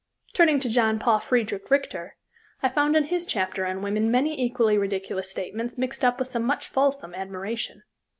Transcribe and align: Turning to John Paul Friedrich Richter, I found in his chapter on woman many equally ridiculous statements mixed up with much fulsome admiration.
Turning 0.33 0.59
to 0.59 0.67
John 0.67 0.97
Paul 0.97 1.19
Friedrich 1.19 1.69
Richter, 1.69 2.15
I 2.63 2.69
found 2.69 2.95
in 2.95 3.03
his 3.03 3.23
chapter 3.27 3.67
on 3.67 3.83
woman 3.83 4.09
many 4.09 4.33
equally 4.43 4.75
ridiculous 4.75 5.29
statements 5.29 5.77
mixed 5.77 6.03
up 6.03 6.17
with 6.17 6.33
much 6.39 6.69
fulsome 6.69 7.13
admiration. 7.13 7.83